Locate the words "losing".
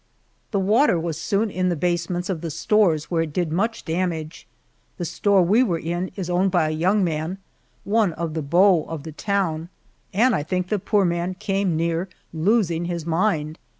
12.33-12.85